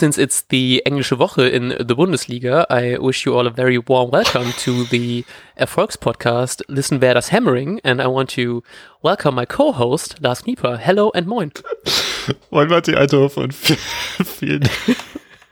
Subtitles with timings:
[0.00, 4.10] since it's the englische Woche in the Bundesliga, I wish you all a very warm
[4.10, 5.26] welcome to the
[5.58, 8.62] Erfolgs Podcast Listen Wer das Hammering and I want to
[9.02, 10.78] welcome my co-host Lars Knieper.
[10.78, 11.52] Hello and moin.
[12.50, 13.54] Moin Martin Althoff und
[14.24, 14.66] vielen,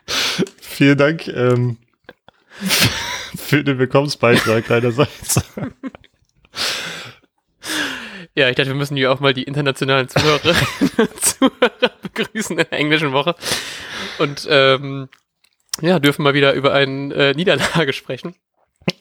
[0.06, 1.76] vielen Dank ähm,
[3.36, 5.42] für den Willkommensbeitrag deinerseits.
[8.38, 10.62] Ja, ich dachte, wir müssen hier auch mal die internationalen Zuhörerinnen
[10.96, 13.34] und Zuhörer begrüßen in der englischen Woche.
[14.20, 15.08] Und ähm,
[15.80, 18.36] ja, dürfen mal wieder über eine äh, Niederlage sprechen.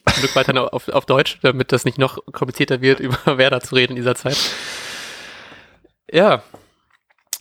[0.06, 3.76] Ein Stück weiter auf, auf Deutsch, damit das nicht noch komplizierter wird, über Werder zu
[3.76, 4.40] reden in dieser Zeit.
[6.12, 6.42] Ja,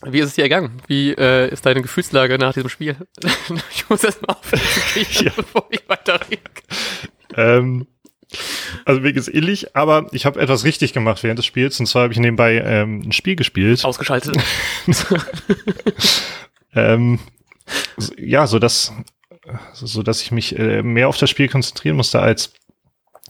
[0.05, 0.79] wie ist es dir ergangen?
[0.85, 2.95] Wie äh, ist deine Gefühlslage nach diesem Spiel?
[3.71, 4.61] ich muss erst mal aufhören
[5.13, 5.31] ja.
[5.35, 6.41] bevor ich weiterrede.
[7.35, 7.87] Ähm,
[8.85, 11.79] also mir geht's ähnlich, aber ich habe etwas richtig gemacht während des Spiels.
[11.79, 13.83] Und zwar habe ich nebenbei ähm, ein Spiel gespielt.
[13.85, 14.35] Ausgeschaltet.
[16.75, 17.19] ähm,
[18.17, 18.93] ja, so dass,
[19.73, 22.53] so dass ich mich äh, mehr auf das Spiel konzentrieren musste als,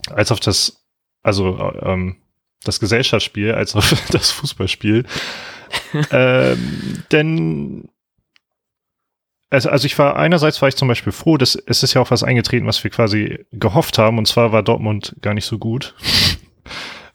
[0.09, 0.83] als auf das,
[1.23, 2.17] also ähm,
[2.63, 5.05] das Gesellschaftsspiel, als auf das Fußballspiel.
[6.11, 7.89] ähm, denn
[9.49, 12.11] also, also ich war einerseits war ich zum Beispiel froh, dass es ist ja auch
[12.11, 15.95] was eingetreten, was wir quasi gehofft haben, und zwar war Dortmund gar nicht so gut.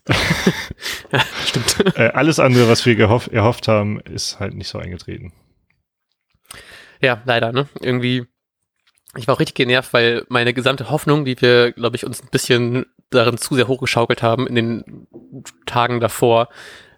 [0.08, 1.76] ja, stimmt.
[1.96, 5.32] Äh, alles andere, was wir gehoff, erhofft haben, ist halt nicht so eingetreten.
[7.00, 7.68] Ja, leider, ne?
[7.80, 8.24] Irgendwie,
[9.16, 12.28] ich war auch richtig genervt, weil meine gesamte Hoffnung, die wir, glaube ich, uns ein
[12.30, 15.06] bisschen darin zu sehr hochgeschaukelt haben in den
[15.66, 16.48] Tagen davor,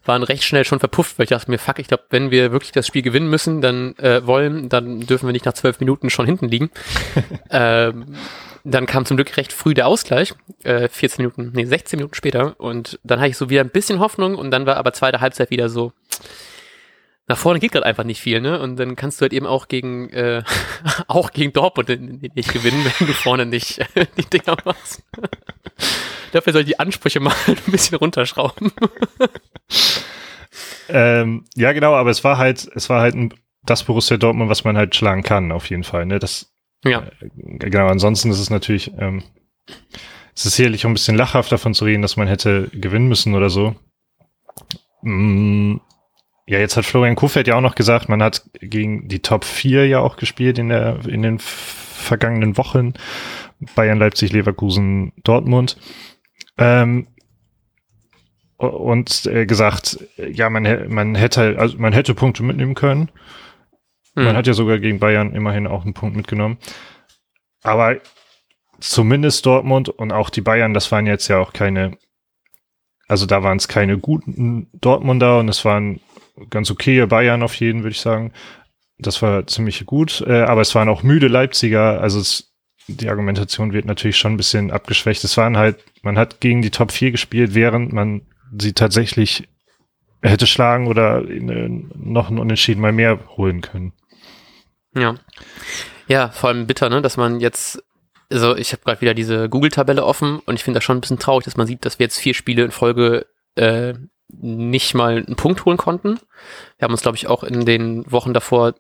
[0.07, 2.73] waren recht schnell schon verpufft, weil ich dachte mir, fuck, ich glaube, wenn wir wirklich
[2.73, 6.27] das Spiel gewinnen müssen, dann äh, wollen, dann dürfen wir nicht nach zwölf Minuten schon
[6.27, 6.71] hinten liegen.
[7.51, 8.15] ähm,
[8.65, 12.59] dann kam zum Glück recht früh der Ausgleich, äh, 14 Minuten, nee, 16 Minuten später.
[12.59, 15.51] Und dann hatte ich so wieder ein bisschen Hoffnung und dann war aber zweite Halbzeit
[15.51, 15.93] wieder so,
[17.27, 18.61] nach vorne geht gerade einfach nicht viel, ne?
[18.61, 20.43] Und dann kannst du halt eben auch gegen äh,
[21.09, 21.89] auch gegen Dortmund
[22.35, 25.03] nicht gewinnen, wenn du vorne nicht äh, die Dinger machst.
[26.35, 28.73] Dafür soll die Ansprüche mal ein bisschen runterschrauben.
[30.89, 34.65] ähm, ja, genau, aber es war halt, es war halt ein, das Borussia Dortmund, was
[34.65, 36.07] man halt schlagen kann, auf jeden Fall.
[36.07, 36.19] Ne?
[36.19, 36.53] Das,
[36.85, 37.05] ja.
[37.21, 37.29] Äh,
[37.59, 39.23] genau, ansonsten ist es natürlich, ähm,
[40.35, 43.37] es ist sicherlich auch ein bisschen lachhaft davon zu reden, dass man hätte gewinnen müssen
[43.37, 43.77] oder so.
[45.03, 45.77] Mm,
[46.49, 49.87] ja, jetzt hat Florian Kofeld ja auch noch gesagt, man hat gegen die Top 4
[49.87, 52.95] ja auch gespielt in der, in den vergangenen Wochen.
[53.77, 55.77] Bayern, Leipzig, Leverkusen, Dortmund.
[56.59, 57.09] Ähm,
[58.57, 63.11] und äh, gesagt, ja, man, man hätte, also man hätte Punkte mitnehmen können.
[64.15, 64.25] Mhm.
[64.25, 66.59] Man hat ja sogar gegen Bayern immerhin auch einen Punkt mitgenommen.
[67.63, 67.97] Aber
[68.81, 71.97] zumindest Dortmund und auch die Bayern, das waren jetzt ja auch keine,
[73.09, 76.01] also da waren es keine guten Dortmunder und es waren
[76.51, 78.33] ganz okay Bayern auf jeden, würde ich sagen.
[78.99, 82.54] Das war ziemlich gut, äh, aber es waren auch müde Leipziger, also es,
[82.87, 85.25] die Argumentation wird natürlich schon ein bisschen abgeschwächt.
[85.25, 88.23] Es waren halt, man hat gegen die Top 4 gespielt, während man
[88.59, 89.49] sie tatsächlich
[90.23, 93.93] hätte schlagen oder noch ein Unentschieden mal mehr holen können.
[94.95, 95.17] Ja.
[96.07, 97.83] Ja, vor allem bitter, ne, dass man jetzt,
[98.31, 101.19] also ich habe gerade wieder diese Google-Tabelle offen und ich finde das schon ein bisschen
[101.19, 103.95] traurig, dass man sieht, dass wir jetzt vier Spiele in Folge äh,
[104.29, 106.19] nicht mal einen Punkt holen konnten.
[106.79, 108.75] Wir haben uns, glaube ich, auch in den Wochen davor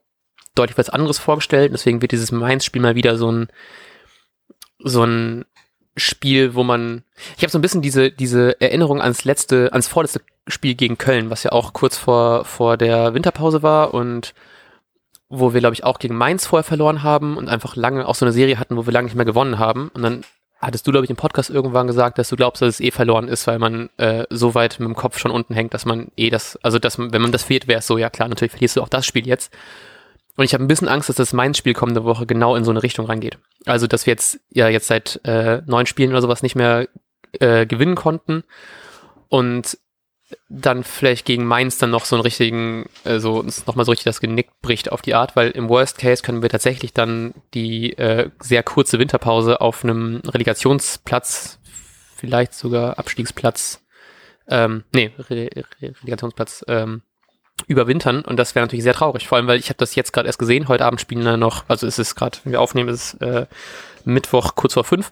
[0.55, 1.73] deutlich was anderes vorgestellt.
[1.73, 3.49] Deswegen wird dieses Mainz-Spiel mal wieder so ein,
[4.85, 5.45] so ein
[5.97, 7.05] Spiel, wo man,
[7.37, 11.31] ich habe so ein bisschen diese, diese Erinnerung ans letzte, ans vorletzte Spiel gegen Köln,
[11.31, 14.35] was ja auch kurz vor, vor der Winterpause war und
[15.29, 18.25] wo wir, glaube ich, auch gegen Mainz vorher verloren haben und einfach lange auch so
[18.25, 19.91] eine Serie hatten, wo wir lange nicht mehr gewonnen haben.
[19.95, 20.25] Und dann
[20.59, 23.29] hattest du, glaube ich, im Podcast irgendwann gesagt, dass du glaubst, dass es eh verloren
[23.29, 26.31] ist, weil man äh, so weit mit dem Kopf schon unten hängt, dass man eh
[26.31, 28.77] das, also dass man, wenn man das fehlt, wäre es so, ja klar, natürlich verlierst
[28.77, 29.53] du auch das Spiel jetzt.
[30.37, 32.83] Und ich habe ein bisschen Angst, dass das Mainz-Spiel kommende Woche genau in so eine
[32.83, 33.39] Richtung reingeht.
[33.67, 36.89] Also, dass wir jetzt ja jetzt seit äh, neun Spielen oder sowas nicht mehr
[37.41, 38.45] äh, gewinnen konnten
[39.29, 39.79] und
[40.49, 44.05] dann vielleicht gegen Mainz dann noch so einen richtigen, äh, so uns nochmal so richtig
[44.05, 47.97] das Genick bricht auf die Art, weil im Worst Case können wir tatsächlich dann die
[47.99, 51.59] äh, sehr kurze Winterpause auf einem Relegationsplatz,
[52.17, 53.83] vielleicht sogar Abstiegsplatz,
[54.49, 57.03] ähm, nee, Re Re Relegationsplatz ähm,
[57.67, 60.27] überwintern und das wäre natürlich sehr traurig, vor allem weil ich habe das jetzt gerade
[60.27, 63.15] erst gesehen, heute Abend spielen wir noch, also es ist gerade, wenn wir aufnehmen, ist
[63.23, 63.47] äh,
[64.05, 65.11] Mittwoch kurz vor fünf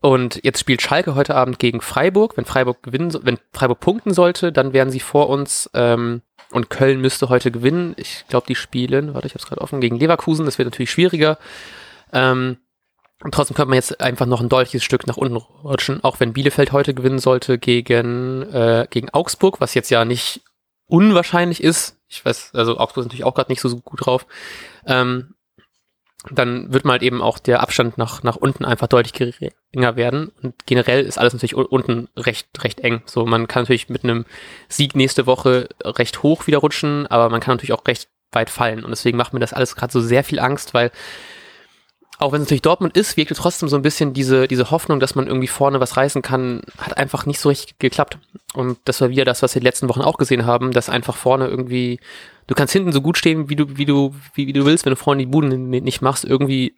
[0.00, 2.36] und jetzt spielt Schalke heute Abend gegen Freiburg.
[2.36, 5.68] Wenn Freiburg gewinnen, wenn Freiburg punkten sollte, dann wären sie vor uns.
[5.74, 7.94] Ähm, und Köln müsste heute gewinnen.
[7.98, 10.46] Ich glaube, die spielen, warte, ich habe es gerade offen, gegen Leverkusen.
[10.46, 11.36] Das wird natürlich schwieriger.
[12.12, 12.58] Ähm,
[13.22, 16.32] und trotzdem könnte man jetzt einfach noch ein deutliches Stück nach unten rutschen, auch wenn
[16.32, 20.42] Bielefeld heute gewinnen sollte gegen, äh, gegen Augsburg, was jetzt ja nicht
[20.88, 21.96] unwahrscheinlich ist.
[22.08, 24.26] Ich weiß, also Augsburg ist natürlich auch gerade nicht so gut drauf.
[24.86, 25.34] Ähm,
[26.30, 30.32] dann wird mal halt eben auch der Abstand nach, nach unten einfach deutlich geringer werden.
[30.42, 33.02] Und generell ist alles natürlich unten recht, recht eng.
[33.06, 34.26] So, man kann natürlich mit einem
[34.68, 38.84] Sieg nächste Woche recht hoch wieder rutschen, aber man kann natürlich auch recht weit fallen.
[38.84, 40.90] Und deswegen macht mir das alles gerade so sehr viel Angst, weil
[42.18, 45.14] auch wenn es natürlich Dortmund ist, wirkte trotzdem so ein bisschen diese, diese Hoffnung, dass
[45.14, 48.18] man irgendwie vorne was reißen kann, hat einfach nicht so richtig geklappt.
[48.54, 51.16] Und das war wieder das, was wir die letzten Wochen auch gesehen haben, dass einfach
[51.16, 52.00] vorne irgendwie,
[52.48, 54.90] du kannst hinten so gut stehen, wie du, wie du, wie, wie du willst, wenn
[54.90, 56.74] du vorne die Buden nicht machst, irgendwie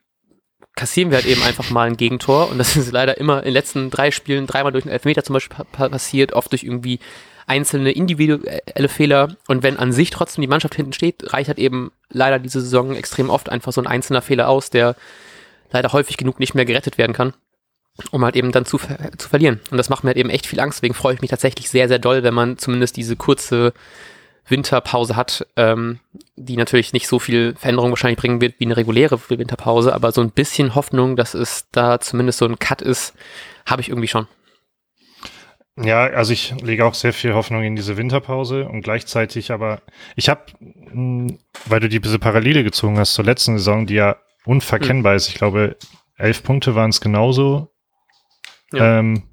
[0.76, 2.50] kassieren wir halt eben einfach mal ein Gegentor.
[2.50, 5.34] Und das ist leider immer in den letzten drei Spielen dreimal durch einen Elfmeter zum
[5.34, 7.00] Beispiel passiert, oft durch irgendwie
[7.46, 9.36] einzelne individuelle Fehler.
[9.48, 12.94] Und wenn an sich trotzdem die Mannschaft hinten steht, reicht halt eben leider diese Saison
[12.94, 14.96] extrem oft einfach so ein einzelner Fehler aus, der
[15.70, 17.34] leider häufig genug nicht mehr gerettet werden kann,
[18.10, 18.78] um halt eben dann zu,
[19.18, 19.60] zu verlieren.
[19.70, 20.78] Und das macht mir halt eben echt viel Angst.
[20.78, 23.72] Deswegen freue ich mich tatsächlich sehr, sehr doll, wenn man zumindest diese kurze
[24.50, 26.00] Winterpause hat, ähm,
[26.36, 30.20] die natürlich nicht so viel Veränderung wahrscheinlich bringen wird wie eine reguläre Winterpause, aber so
[30.20, 33.14] ein bisschen Hoffnung, dass es da zumindest so ein Cut ist,
[33.66, 34.26] habe ich irgendwie schon.
[35.76, 39.80] Ja, also ich lege auch sehr viel Hoffnung in diese Winterpause und gleichzeitig aber,
[40.14, 40.42] ich habe,
[41.66, 45.16] weil du diese Parallele gezogen hast zur letzten Saison, die ja unverkennbar mhm.
[45.16, 45.28] ist.
[45.28, 45.76] Ich glaube,
[46.16, 47.72] elf Punkte waren es genauso.
[48.72, 48.98] Ja.
[48.98, 49.24] Ähm,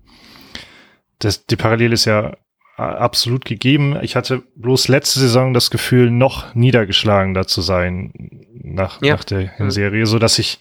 [1.19, 2.37] das, die Parallele ist ja
[2.77, 3.97] absolut gegeben.
[4.03, 8.13] Ich hatte bloß letzte Saison das Gefühl, noch niedergeschlagener zu sein
[8.53, 9.15] nach, ja.
[9.15, 9.71] nach der mhm.
[9.71, 10.59] Serie, so dass ich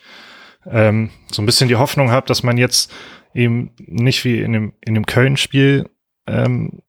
[0.65, 2.93] ähm, so ein bisschen die Hoffnung habe, dass man jetzt
[3.35, 5.91] eben nicht wie in dem, in dem Köln-Spiel
[6.27, 6.81] ähm,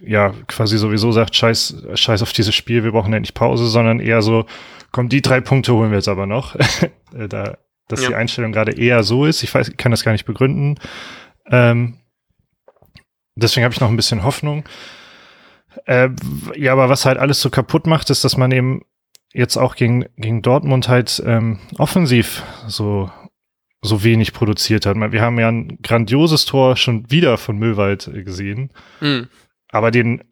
[0.00, 4.20] ja quasi sowieso sagt, scheiß, scheiß auf dieses Spiel, wir brauchen endlich Pause, sondern eher
[4.20, 4.46] so,
[4.92, 6.56] komm, die drei Punkte holen wir jetzt aber noch.
[7.14, 7.58] Äh, da,
[7.88, 8.08] dass ja.
[8.08, 9.42] die Einstellung gerade eher so ist.
[9.42, 10.80] Ich weiß, ich kann das gar nicht begründen.
[11.44, 11.98] Ähm,
[13.34, 14.64] deswegen habe ich noch ein bisschen Hoffnung.
[15.84, 16.08] Äh,
[16.56, 18.80] ja, aber was halt alles so kaputt macht, ist, dass man eben
[19.34, 23.10] jetzt auch gegen, gegen Dortmund halt ähm, offensiv so,
[23.82, 24.96] so wenig produziert hat.
[24.96, 28.72] Wir haben ja ein grandioses Tor schon wieder von Möwald gesehen.
[29.00, 29.28] Mhm.
[29.70, 30.24] Aber den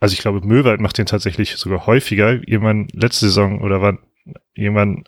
[0.00, 2.32] also ich glaube, Möwald macht den tatsächlich sogar häufiger.
[2.48, 3.98] Irgendwann letzte Saison oder wann,
[4.54, 5.04] irgendwann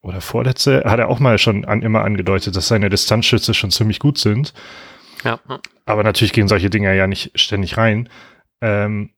[0.00, 3.98] oder vorletzte, hat er auch mal schon an, immer angedeutet, dass seine Distanzschütze schon ziemlich
[3.98, 4.54] gut sind.
[5.24, 5.38] Ja.
[5.84, 8.08] Aber natürlich gehen solche Dinger ja nicht ständig rein.
[8.62, 9.10] Ähm,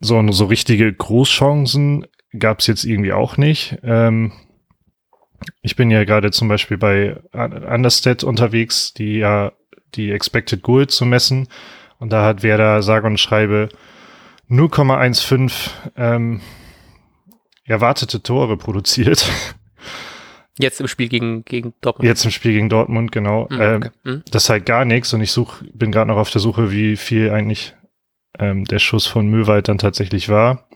[0.00, 2.06] so, so richtige Großchancen
[2.38, 3.78] gab es jetzt irgendwie auch nicht.
[3.82, 4.32] Ähm,
[5.60, 9.52] ich bin ja gerade zum Beispiel bei Understat unterwegs, die ja
[9.94, 11.48] die Expected Goal zu messen.
[11.98, 13.68] Und da hat Werder sage und schreibe
[14.50, 16.40] 0,15 ähm,
[17.64, 19.30] erwartete Tore produziert.
[20.58, 22.06] Jetzt im Spiel gegen, gegen Dortmund.
[22.06, 23.46] Jetzt im Spiel gegen Dortmund, genau.
[23.50, 23.90] Mhm, okay.
[24.04, 24.22] ähm.
[24.30, 26.96] Das ist halt gar nichts und ich such, bin gerade noch auf der Suche, wie
[26.96, 27.74] viel eigentlich
[28.38, 30.68] ähm, der Schuss von Möwald dann tatsächlich war.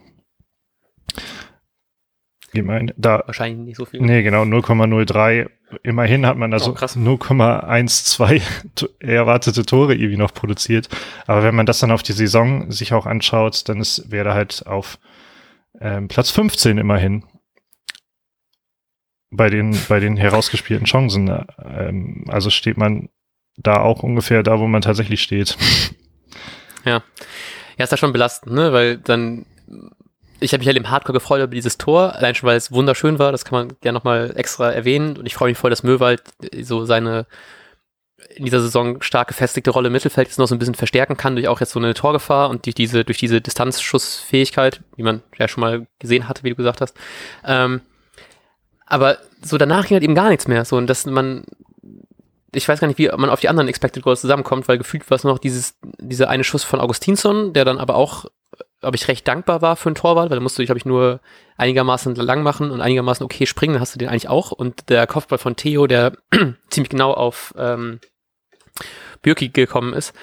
[2.61, 4.01] Meine, da, Wahrscheinlich nicht so viel.
[4.01, 5.49] Nee, genau, 0,03.
[5.83, 10.89] Immerhin hat man also oh, 0,12 erwartete Tore irgendwie noch produziert.
[11.27, 14.65] Aber wenn man das dann auf die Saison sich auch anschaut, dann ist, wäre halt
[14.67, 14.99] auf
[15.81, 17.23] ähm, Platz 15 immerhin
[19.31, 21.45] bei den, bei den herausgespielten Chancen.
[21.63, 23.09] Ähm, also steht man
[23.57, 25.57] da auch ungefähr da, wo man tatsächlich steht.
[26.85, 27.03] Ja.
[27.77, 28.71] Ja, ist da schon belastend, ne?
[28.71, 29.45] Weil dann
[30.39, 33.19] ich habe mich halt im Hardcore gefreut über dieses Tor, allein schon weil es wunderschön
[33.19, 35.17] war, das kann man gerne nochmal extra erwähnen.
[35.17, 36.23] Und ich freue mich voll, dass Möwald
[36.61, 37.25] so seine
[38.35, 41.35] in dieser Saison stark gefestigte Rolle im Mittelfeld jetzt noch so ein bisschen verstärken kann,
[41.35, 45.47] durch auch jetzt so eine Torgefahr und durch diese, durch diese Distanzschussfähigkeit, wie man ja
[45.47, 46.95] schon mal gesehen hatte, wie du gesagt hast.
[47.45, 47.81] Ähm,
[48.85, 50.65] aber so danach ging halt eben gar nichts mehr.
[50.65, 51.45] So, und dass man,
[52.53, 55.15] ich weiß gar nicht, wie man auf die anderen Expected Goals zusammenkommt, weil gefühlt war
[55.15, 58.25] es nur noch dieses, dieser eine Schuss von Augustinsson, der dann aber auch
[58.85, 60.85] glaube ich, recht dankbar war für einen Torwart, weil da musst du dich, glaube ich,
[60.85, 61.19] nur
[61.57, 64.51] einigermaßen lang machen und einigermaßen okay springen, dann hast du den eigentlich auch.
[64.51, 66.13] Und der Kopfball von Theo, der
[66.69, 67.99] ziemlich genau auf ähm,
[69.23, 70.13] Bürki gekommen ist.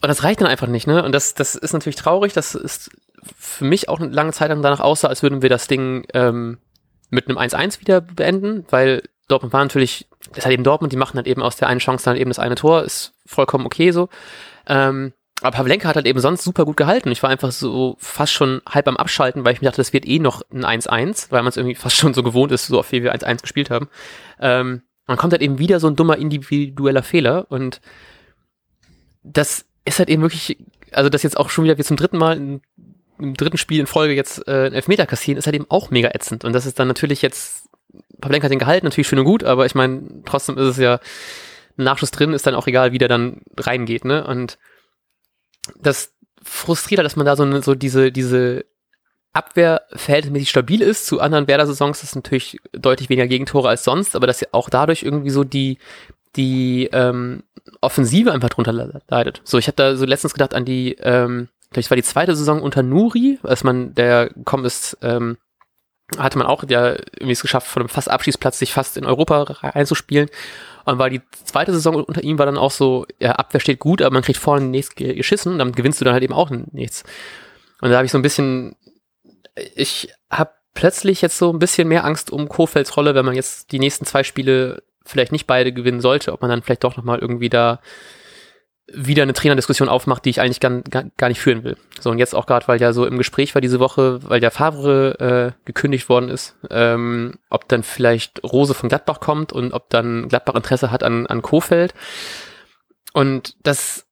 [0.00, 1.02] Und das reicht dann einfach nicht, ne?
[1.02, 2.32] Und das, das ist natürlich traurig.
[2.32, 2.90] Das ist
[3.36, 6.58] für mich auch eine lange Zeit lang danach aussah, als würden wir das Ding ähm,
[7.10, 11.16] mit einem 1-1 wieder beenden, weil Dortmund war natürlich, das halt eben Dortmund, die machen
[11.16, 14.10] halt eben aus der einen Chance dann eben das eine Tor, ist vollkommen okay so.
[14.68, 17.10] Ähm, aber Pavlenka hat halt eben sonst super gut gehalten.
[17.10, 20.06] Ich war einfach so fast schon halb am Abschalten, weil ich mir dachte, das wird
[20.06, 22.92] eh noch ein 1-1, weil man es irgendwie fast schon so gewohnt ist, so oft
[22.92, 23.88] wie wir 1-1 gespielt haben.
[24.40, 27.80] Ähm, dann kommt halt eben wieder so ein dummer individueller Fehler und
[29.22, 30.56] das ist halt eben wirklich,
[30.92, 32.60] also das jetzt auch schon wieder wir zum dritten Mal im,
[33.18, 36.10] im dritten Spiel in Folge jetzt äh, einen Elfmeter kassieren, ist halt eben auch mega
[36.10, 36.44] ätzend.
[36.44, 37.68] Und das ist dann natürlich jetzt,
[38.20, 41.00] Pavlenka hat den gehalten, natürlich schön und gut, aber ich meine, trotzdem ist es ja,
[41.76, 44.24] ein Nachschuss drin, ist dann auch egal, wie der dann reingeht, ne?
[44.26, 44.58] Und
[45.80, 48.64] das frustriert halt, dass man da so, eine, so diese, diese
[49.32, 51.06] Abwehr verhältnismäßig stabil ist.
[51.06, 55.02] Zu anderen Werder-Saisons ist es natürlich deutlich weniger Gegentore als sonst, aber dass auch dadurch
[55.02, 55.78] irgendwie so die,
[56.36, 57.42] die ähm,
[57.80, 59.40] Offensive einfach drunter leidet.
[59.44, 62.62] So, ich habe da so letztens gedacht an die, ähm, ich war die zweite Saison
[62.62, 65.36] unter Nuri, als man, der gekommen ist, ähm,
[66.18, 69.42] hatte man auch ja irgendwie es geschafft, von einem fast Abschießplatz sich fast in Europa
[69.42, 70.28] reinzuspielen.
[70.84, 74.02] Und war die zweite Saison unter ihm war dann auch so, ja, Abwehr steht gut,
[74.02, 77.04] aber man kriegt vorne nichts geschissen, damit gewinnst du dann halt eben auch nichts.
[77.80, 78.76] Und da habe ich so ein bisschen,
[79.74, 83.72] ich habe plötzlich jetzt so ein bisschen mehr Angst um Kofelds Rolle, wenn man jetzt
[83.72, 87.18] die nächsten zwei Spiele vielleicht nicht beide gewinnen sollte, ob man dann vielleicht doch nochmal
[87.18, 87.80] irgendwie da
[88.86, 91.76] wieder eine Trainerdiskussion aufmacht, die ich eigentlich gar, gar, nicht führen will.
[92.00, 94.50] So, und jetzt auch gerade, weil ja so im Gespräch war diese Woche, weil der
[94.50, 99.88] Favre äh, gekündigt worden ist, ähm, ob dann vielleicht Rose von Gladbach kommt und ob
[99.88, 101.94] dann Gladbach Interesse hat an, an Kofeld.
[103.14, 104.06] Und das,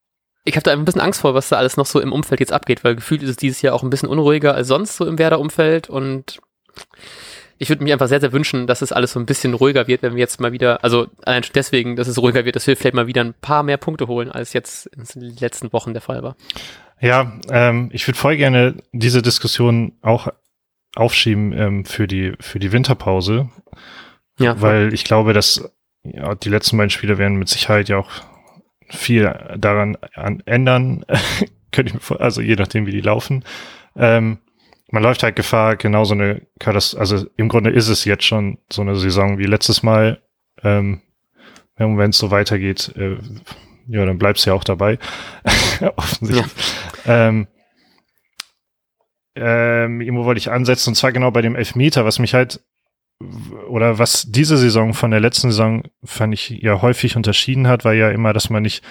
[0.44, 2.52] ich habe da ein bisschen Angst vor, was da alles noch so im Umfeld jetzt
[2.52, 5.18] abgeht, weil gefühlt ist es dieses Jahr auch ein bisschen unruhiger als sonst so im
[5.18, 6.40] Werder-Umfeld und
[7.62, 10.02] ich würde mir einfach sehr, sehr wünschen, dass es alles so ein bisschen ruhiger wird,
[10.02, 12.76] wenn wir jetzt mal wieder, also allein schon deswegen, dass es ruhiger wird, dass wir
[12.76, 16.02] vielleicht mal wieder ein paar mehr Punkte holen, als jetzt in den letzten Wochen der
[16.02, 16.34] Fall war.
[17.00, 20.26] Ja, ähm, ich würde voll gerne diese Diskussion auch
[20.96, 23.48] aufschieben ähm, für die für die Winterpause,
[24.40, 25.70] ja, weil ich glaube, dass
[26.02, 28.10] ja, die letzten beiden Spiele werden mit Sicherheit ja auch
[28.88, 31.04] viel daran an, ändern,
[31.70, 33.44] könnte ich mir also je nachdem wie die laufen.
[33.94, 34.38] Ähm,
[34.92, 38.58] man läuft halt Gefahr, genau so eine Katastrophe, also im Grunde ist es jetzt schon
[38.70, 40.22] so eine Saison wie letztes Mal.
[40.62, 41.00] Ähm,
[41.76, 43.16] wenn es so weitergeht, äh,
[43.88, 44.98] ja, dann bleibst du ja auch dabei.
[45.96, 46.46] Offensichtlich.
[47.06, 47.28] Ja.
[47.28, 47.48] Ähm,
[49.34, 52.60] ähm, irgendwo wollte ich ansetzen, und zwar genau bei dem Elfmeter, was mich halt,
[53.68, 57.94] oder was diese Saison von der letzten Saison, fand ich ja häufig unterschieden hat, war
[57.94, 58.84] ja immer, dass man nicht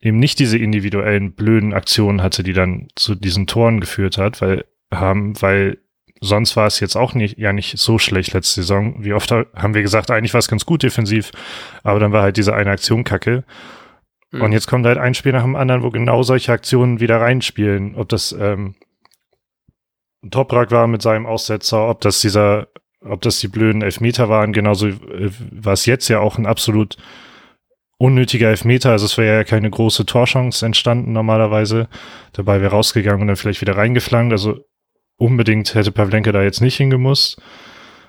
[0.00, 4.64] eben nicht diese individuellen blöden Aktionen hatte, die dann zu diesen Toren geführt hat, weil
[4.92, 5.78] haben, weil
[6.20, 9.04] sonst war es jetzt auch nicht, ja nicht so schlecht letzte Saison.
[9.04, 11.30] Wie oft haben wir gesagt, eigentlich war es ganz gut defensiv,
[11.82, 13.44] aber dann war halt diese eine Aktion kacke.
[14.30, 14.42] Mhm.
[14.42, 17.94] Und jetzt kommt halt ein Spiel nach dem anderen, wo genau solche Aktionen wieder reinspielen.
[17.96, 18.74] Ob das ähm,
[20.30, 22.68] Toprak war mit seinem Aussetzer, ob das dieser,
[23.00, 26.96] ob das die blöden Elfmeter waren, genauso äh, war es jetzt ja auch ein absolut
[27.98, 31.88] unnötiger Elfmeter, also es wäre ja keine große Torchance entstanden normalerweise.
[32.32, 34.32] Dabei wäre rausgegangen und dann vielleicht wieder reingeflankt.
[34.32, 34.66] Also
[35.16, 37.40] unbedingt hätte Pavlenka da jetzt nicht hingemusst.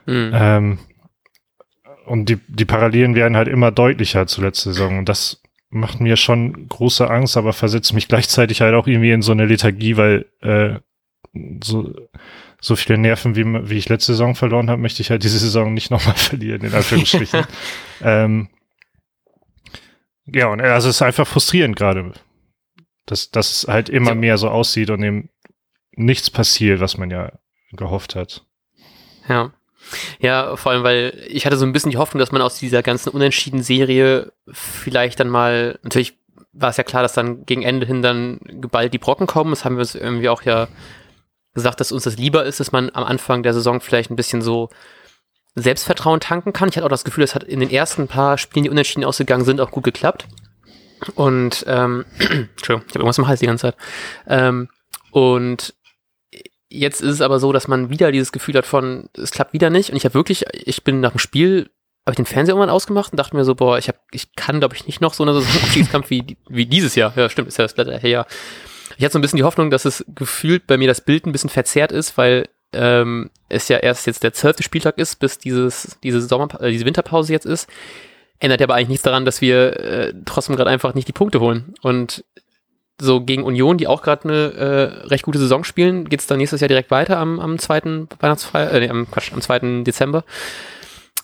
[0.06, 0.32] Mhm.
[0.34, 0.80] Ähm,
[2.06, 5.00] und die, die Parallelen werden halt immer deutlicher zur letzten Saison.
[5.00, 9.22] Und das macht mir schon große Angst, aber versetzt mich gleichzeitig halt auch irgendwie in
[9.22, 10.80] so eine Lethargie, weil äh,
[11.62, 11.94] so,
[12.62, 15.74] so viele Nerven, wie, wie ich letzte Saison verloren habe, möchte ich halt diese Saison
[15.74, 17.46] nicht nochmal verlieren, in Anführungsstrichen.
[18.02, 18.50] ähm,
[20.26, 22.14] ja, und also es ist einfach frustrierend gerade,
[23.06, 25.30] dass, es halt immer mehr so aussieht und eben
[25.98, 27.34] nichts passiert, was man ja
[27.72, 28.46] gehofft hat.
[29.28, 29.52] Ja.
[30.20, 32.84] Ja, vor allem, weil ich hatte so ein bisschen die Hoffnung, dass man aus dieser
[32.84, 36.18] ganzen Unentschieden-Serie vielleicht dann mal, natürlich
[36.52, 39.52] war es ja klar, dass dann gegen Ende hin dann geballt die Brocken kommen.
[39.52, 40.68] Das haben wir uns irgendwie auch ja
[41.54, 44.42] gesagt, dass uns das lieber ist, dass man am Anfang der Saison vielleicht ein bisschen
[44.42, 44.70] so
[45.56, 46.70] Selbstvertrauen tanken kann.
[46.70, 49.46] Ich hatte auch das Gefühl, es hat in den ersten paar Spielen, die unentschieden ausgegangen
[49.46, 50.28] sind, auch gut geklappt.
[51.16, 53.76] Und, ähm, Entschuldigung, ich habe irgendwas im Hals die ganze Zeit.
[54.28, 54.70] Ähm,
[55.12, 55.74] und
[56.70, 59.70] Jetzt ist es aber so, dass man wieder dieses Gefühl hat von, es klappt wieder
[59.70, 59.90] nicht.
[59.90, 61.70] Und ich habe wirklich, ich bin nach dem Spiel,
[62.06, 64.60] habe ich den Fernseher irgendwann ausgemacht und dachte mir so, boah, ich hab, ich kann,
[64.60, 67.14] glaube ich, nicht noch so eine Abschiedskampf wie, wie dieses Jahr.
[67.16, 68.28] Ja, stimmt, ist ja das letzte Jahr.
[68.98, 71.32] Ich hatte so ein bisschen die Hoffnung, dass es gefühlt bei mir das Bild ein
[71.32, 75.98] bisschen verzerrt ist, weil ähm, es ja erst jetzt der zwölfte Spieltag ist, bis dieses,
[76.04, 77.70] diese Sommer, äh, diese Winterpause jetzt ist.
[78.40, 81.74] Ändert aber eigentlich nichts daran, dass wir äh, trotzdem gerade einfach nicht die Punkte holen.
[81.82, 82.24] Und
[83.00, 86.38] so gegen Union, die auch gerade eine äh, recht gute Saison spielen, geht es dann
[86.38, 90.24] nächstes Jahr direkt weiter am, am zweiten Weihnachtsfeier, äh, nee, am, Quatsch, am zweiten Dezember.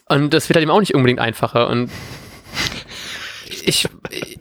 [0.07, 1.67] Und das wird halt eben auch nicht unbedingt einfacher.
[1.69, 1.89] Und
[3.47, 3.87] ich.
[4.09, 4.39] ich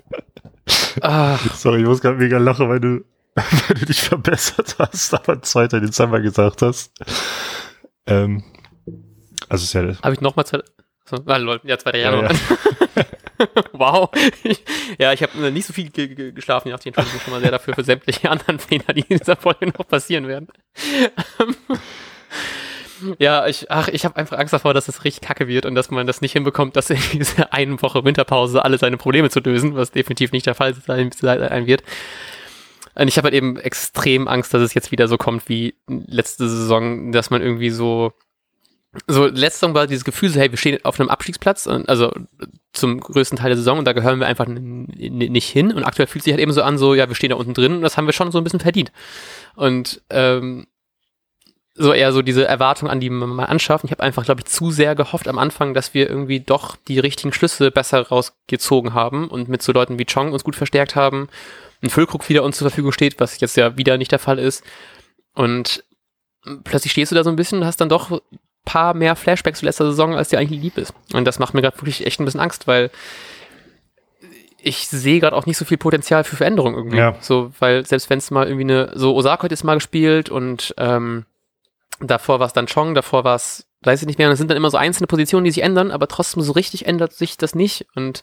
[1.01, 1.39] ah.
[1.55, 5.69] Sorry, ich muss gerade mega lachen, weil du, weil du dich verbessert hast, aber 2.
[5.69, 6.93] Dezember gesagt hast.
[8.07, 8.45] Ähm,
[9.49, 10.03] also ist ja.
[10.03, 10.61] Habe ich nochmal zwei.
[11.13, 11.99] So, ah, lol, ja, 2.
[11.99, 12.33] Januar.
[12.33, 12.39] Ja,
[12.97, 13.05] ja.
[13.73, 14.11] wow.
[14.99, 17.75] ja, ich habe nicht so viel ge geschlafen, ich entschuldige mich schon mal sehr dafür
[17.75, 20.49] für sämtliche anderen Fehler, die in dieser Folge noch passieren werden.
[23.19, 25.91] ja, ich, ach, ich habe einfach Angst davor, dass es richtig kacke wird und dass
[25.91, 29.77] man das nicht hinbekommt, dass in dieser einen Woche Winterpause alle seine Probleme zu lösen,
[29.77, 31.83] was definitiv nicht der Fall sein, sein wird.
[32.95, 36.49] Und ich habe halt eben extrem Angst, dass es jetzt wieder so kommt wie letzte
[36.49, 38.15] Saison, dass man irgendwie so
[39.07, 42.13] so letzte Saison war dieses Gefühl so, hey, wir stehen auf einem Abstiegsplatz, und, also
[42.73, 45.73] zum größten Teil der Saison und da gehören wir einfach nicht hin.
[45.73, 47.77] Und aktuell fühlt sich halt eben so an, so, ja, wir stehen da unten drin
[47.77, 48.93] und das haben wir schon so ein bisschen verdient.
[49.55, 50.67] Und ähm,
[51.75, 53.87] so eher so diese Erwartung an die man anschaffen.
[53.87, 56.99] Ich habe einfach, glaube ich, zu sehr gehofft am Anfang, dass wir irgendwie doch die
[56.99, 61.29] richtigen Schlüsse besser rausgezogen haben und mit so Leuten wie Chong uns gut verstärkt haben.
[61.83, 64.63] Ein Füllkrug wieder uns zur Verfügung steht, was jetzt ja wieder nicht der Fall ist.
[65.35, 65.83] Und
[66.63, 68.21] plötzlich stehst du da so ein bisschen und hast dann doch
[68.65, 70.95] paar mehr Flashbacks zu letzter Saison, als dir eigentlich lieb ist.
[71.13, 72.91] Und das macht mir gerade wirklich echt ein bisschen Angst, weil
[74.63, 76.99] ich sehe gerade auch nicht so viel Potenzial für Veränderung irgendwie.
[76.99, 77.17] Ja.
[77.21, 80.75] So, weil selbst wenn es mal irgendwie eine, so Osaka hat jetzt mal gespielt und
[80.79, 81.27] ähm,
[82.01, 84.49] davor war es dann Chong, davor war es, weiß ich nicht mehr, und es sind
[84.49, 87.55] dann immer so einzelne Positionen, die sich ändern, aber trotzdem so richtig ändert sich das
[87.55, 87.87] nicht.
[87.95, 88.23] Und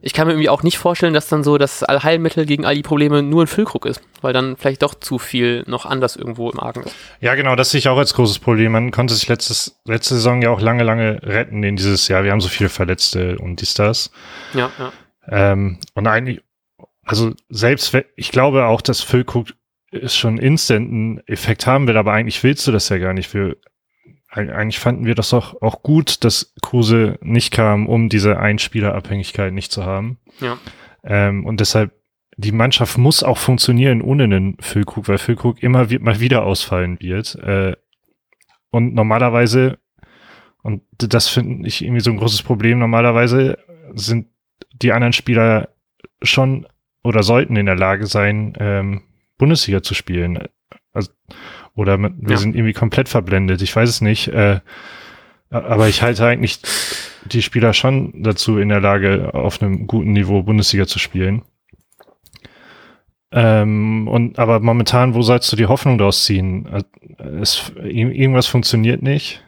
[0.00, 2.82] ich kann mir irgendwie auch nicht vorstellen, dass dann so das Allheilmittel gegen all die
[2.82, 6.60] Probleme nur ein Füllkrug ist, weil dann vielleicht doch zu viel noch anders irgendwo im
[6.60, 6.94] Argen ist.
[7.20, 8.72] Ja, genau, das sehe ich auch als großes Problem.
[8.72, 12.24] Man konnte sich letztes, letzte Saison ja auch lange, lange retten in dieses Jahr.
[12.24, 14.10] Wir haben so viele Verletzte und die Stars.
[14.54, 14.92] Ja, ja.
[15.28, 16.42] Ähm, und eigentlich,
[17.04, 19.48] also selbst, ich glaube auch, dass Füllkrug
[19.90, 23.28] ist schon instant einen Effekt haben will, aber eigentlich willst du das ja gar nicht.
[23.28, 23.56] für
[24.32, 29.70] eigentlich fanden wir das auch, auch gut, dass Kruse nicht kam, um diese Einspielerabhängigkeit nicht
[29.70, 30.18] zu haben.
[30.40, 30.58] Ja.
[31.04, 31.92] Ähm, und deshalb,
[32.38, 36.98] die Mannschaft muss auch funktionieren ohne einen Füllkrug, weil Füllkrug immer wie, mal wieder ausfallen
[37.00, 37.34] wird.
[37.36, 37.76] Äh,
[38.70, 39.78] und normalerweise,
[40.62, 43.58] und das finde ich irgendwie so ein großes Problem, normalerweise
[43.94, 44.28] sind
[44.72, 45.68] die anderen Spieler
[46.22, 46.66] schon
[47.04, 49.02] oder sollten in der Lage sein, ähm,
[49.36, 50.48] Bundesliga zu spielen.
[50.94, 51.10] Also,
[51.74, 52.36] oder mit, wir ja.
[52.36, 53.62] sind irgendwie komplett verblendet.
[53.62, 54.28] Ich weiß es nicht.
[54.28, 54.60] Äh,
[55.50, 56.60] aber ich halte eigentlich
[57.26, 61.42] die Spieler schon dazu in der Lage, auf einem guten Niveau Bundesliga zu spielen.
[63.32, 66.66] Ähm, und aber momentan, wo sollst du die Hoffnung daraus ziehen?
[66.66, 69.42] Äh, es, irgendwas funktioniert nicht.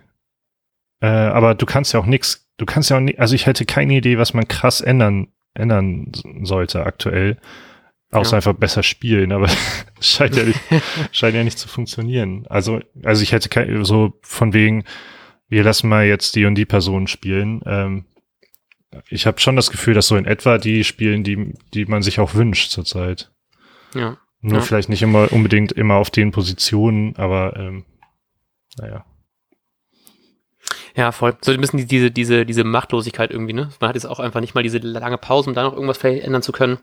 [1.01, 3.67] Äh, aber du kannst ja auch nichts, du kannst ja auch nicht, also ich hätte
[3.67, 6.13] keine Idee, was man krass ändern, ändern
[6.43, 7.37] sollte aktuell.
[8.15, 8.37] Außer ja.
[8.37, 9.49] einfach besser spielen, aber
[10.01, 10.61] scheint ja nicht,
[11.13, 12.47] scheint ja nicht zu funktionieren.
[12.49, 14.85] Also, also ich hätte kein, so von wegen,
[15.49, 17.61] wir lassen mal jetzt die und die Personen spielen.
[17.67, 18.05] Ähm,
[19.09, 22.21] ich habe schon das Gefühl, dass so in etwa die spielen, die, die man sich
[22.21, 23.33] auch wünscht zurzeit.
[23.95, 24.19] Ja.
[24.41, 24.61] Nur ja.
[24.61, 27.85] vielleicht nicht immer unbedingt immer auf den Positionen, aber ähm,
[28.79, 29.05] naja.
[30.95, 31.37] Ja, voll.
[31.41, 33.71] So ein bisschen diese, diese, diese Machtlosigkeit irgendwie, ne?
[33.81, 36.43] Man hat jetzt auch einfach nicht mal diese lange Pause, um da noch irgendwas verändern
[36.43, 36.79] zu können.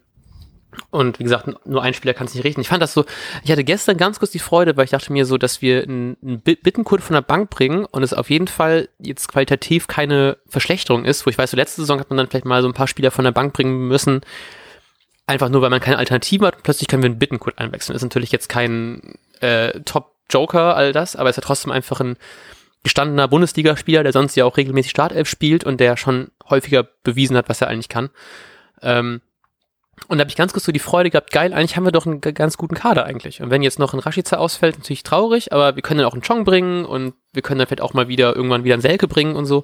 [0.89, 2.61] Und wie gesagt, nur ein Spieler kann es nicht richten.
[2.61, 3.05] Ich fand das so,
[3.43, 6.17] ich hatte gestern ganz kurz die Freude, weil ich dachte mir so, dass wir einen,
[6.21, 11.05] einen Bittencode von der Bank bringen und es auf jeden Fall jetzt qualitativ keine Verschlechterung
[11.05, 12.87] ist, wo ich weiß, so letzte Saison hat man dann vielleicht mal so ein paar
[12.87, 14.21] Spieler von der Bank bringen müssen,
[15.27, 17.95] einfach nur, weil man keine Alternative hat plötzlich können wir einen Bittencode einwechseln.
[17.95, 22.17] Ist natürlich jetzt kein äh, Top-Joker, all das, aber ist ja trotzdem einfach ein
[22.83, 27.49] gestandener Bundesligaspieler, der sonst ja auch regelmäßig Startelf spielt und der schon häufiger bewiesen hat,
[27.49, 28.09] was er eigentlich kann.
[28.81, 29.21] Ähm,
[30.07, 32.05] und da habe ich ganz kurz so die Freude gehabt, geil, eigentlich haben wir doch
[32.05, 33.41] einen ganz guten Kader eigentlich.
[33.41, 36.23] Und wenn jetzt noch ein Rashica ausfällt, natürlich traurig, aber wir können dann auch einen
[36.23, 39.35] Chong bringen und wir können dann vielleicht auch mal wieder irgendwann wieder einen Selke bringen
[39.35, 39.63] und so.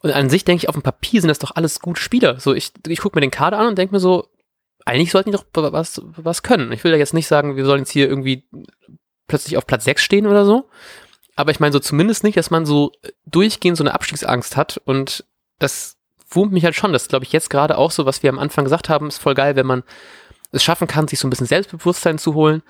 [0.00, 2.38] Und an sich denke ich, auf dem Papier sind das doch alles gute Spieler.
[2.38, 4.28] So, ich, ich gucke mir den Kader an und denke mir so,
[4.84, 6.72] eigentlich sollten die doch was, was können.
[6.72, 8.44] Ich will da jetzt nicht sagen, wir sollen jetzt hier irgendwie
[9.26, 10.68] plötzlich auf Platz 6 stehen oder so.
[11.36, 12.92] Aber ich meine so zumindest nicht, dass man so
[13.26, 15.24] durchgehend so eine Abstiegsangst hat und
[15.58, 15.96] das
[16.34, 16.92] wurmt mich halt schon.
[16.92, 19.34] Das glaube ich jetzt gerade auch so, was wir am Anfang gesagt haben, ist voll
[19.34, 19.82] geil, wenn man
[20.52, 22.62] es schaffen kann, sich so ein bisschen Selbstbewusstsein zu holen.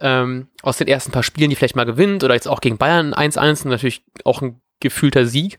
[0.00, 3.14] Ähm, aus den ersten paar Spielen, die vielleicht mal gewinnt oder jetzt auch gegen Bayern
[3.14, 5.58] 1-1, natürlich auch ein gefühlter Sieg.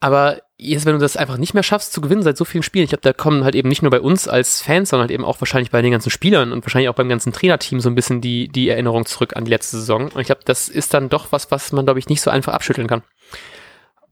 [0.00, 2.84] Aber jetzt, wenn du das einfach nicht mehr schaffst zu gewinnen seit so vielen Spielen,
[2.84, 5.24] ich glaube, da kommen halt eben nicht nur bei uns als Fans, sondern halt eben
[5.24, 8.20] auch wahrscheinlich bei den ganzen Spielern und wahrscheinlich auch beim ganzen Trainerteam so ein bisschen
[8.20, 10.10] die, die Erinnerung zurück an die letzte Saison.
[10.10, 12.52] Und ich glaube, das ist dann doch was, was man, glaube ich, nicht so einfach
[12.52, 13.02] abschütteln kann.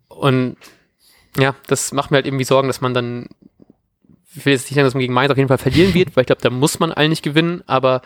[0.08, 0.56] Und
[1.36, 3.28] ja, das macht mir halt irgendwie Sorgen, dass man dann,
[4.34, 6.22] ich will jetzt nicht sagen, dass man gegen Mainz auf jeden Fall verlieren wird, weil
[6.22, 8.02] ich glaube, da muss man eigentlich gewinnen, aber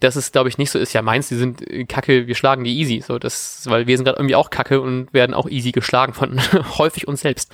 [0.00, 2.78] dass es, glaube ich, nicht so ist, ja, Mainz, die sind kacke, wir schlagen die
[2.78, 3.00] easy.
[3.00, 6.40] So, das, weil wir sind gerade irgendwie auch kacke und werden auch easy geschlagen von
[6.78, 7.50] häufig uns selbst.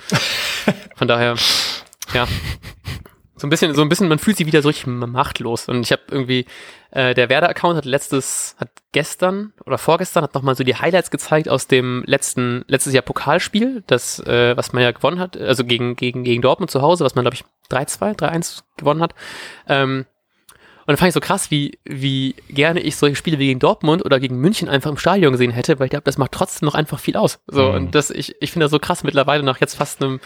[0.95, 1.35] Von daher,
[2.13, 2.27] ja,
[3.41, 5.67] so ein bisschen, so ein bisschen, man fühlt sich wieder so richtig machtlos.
[5.67, 6.45] Und ich habe irgendwie,
[6.91, 11.49] äh, der Werder-Account hat letztes, hat gestern oder vorgestern hat nochmal so die Highlights gezeigt
[11.49, 15.95] aus dem letzten, letztes Jahr Pokalspiel, das, äh, was man ja gewonnen hat, also gegen,
[15.95, 17.43] gegen, gegen Dortmund zu Hause, was man, glaube ich,
[17.75, 19.15] 3-2, 3-1 gewonnen hat.
[19.67, 20.05] Ähm,
[20.81, 24.05] und dann fand ich so krass, wie, wie gerne ich solche Spiele wie gegen Dortmund
[24.05, 26.75] oder gegen München einfach im Stadion gesehen hätte, weil ich glaube, das macht trotzdem noch
[26.75, 27.39] einfach viel aus.
[27.47, 27.75] So, mhm.
[27.75, 30.19] und das, ich, ich finde das so krass mittlerweile nach jetzt fast einem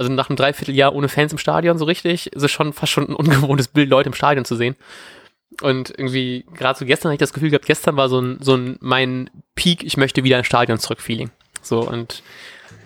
[0.00, 3.06] also nach einem Dreivierteljahr ohne Fans im Stadion so richtig, ist es schon fast schon
[3.06, 4.74] ein ungewohntes Bild, Leute im Stadion zu sehen.
[5.60, 8.56] Und irgendwie, gerade so gestern habe ich das Gefühl gehabt, gestern war so ein, so
[8.56, 11.30] ein mein Peak, ich möchte wieder ins Stadion zurück Feeling.
[11.60, 12.22] So, und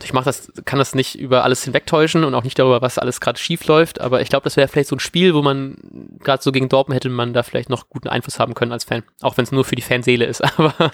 [0.02, 3.20] ich mach das, kann das nicht über alles hinwegtäuschen und auch nicht darüber, was alles
[3.20, 5.76] gerade schief läuft, aber ich glaube, das wäre vielleicht so ein Spiel, wo man
[6.18, 9.04] gerade so gegen Dortmund hätte man da vielleicht noch guten Einfluss haben können als Fan.
[9.20, 10.90] Auch wenn es nur für die Fanseele ist, aber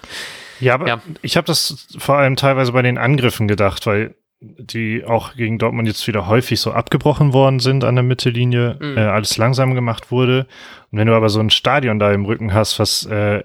[0.60, 1.00] Ja, aber ja.
[1.22, 5.86] ich habe das vor allem teilweise bei den Angriffen gedacht, weil die auch gegen Dortmund
[5.86, 8.96] jetzt wieder häufig so abgebrochen worden sind an der Mittellinie, mhm.
[8.96, 10.46] äh, alles langsam gemacht wurde.
[10.90, 13.44] Und wenn du aber so ein Stadion da im Rücken hast, was, äh,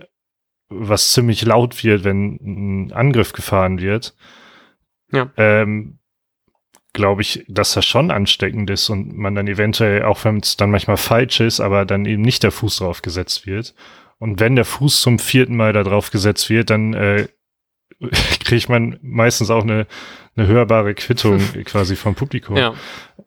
[0.69, 4.15] was ziemlich laut wird, wenn ein Angriff gefahren wird,
[5.11, 5.29] ja.
[5.35, 5.99] ähm,
[6.93, 10.71] glaube ich, dass das schon ansteckend ist und man dann eventuell, auch wenn es dann
[10.71, 13.75] manchmal falsch ist, aber dann eben nicht der Fuß drauf gesetzt wird.
[14.17, 17.27] Und wenn der Fuß zum vierten Mal da drauf gesetzt wird, dann äh,
[18.39, 19.87] kriegt man meistens auch eine,
[20.35, 22.57] eine hörbare Quittung quasi vom Publikum.
[22.57, 22.73] Ja.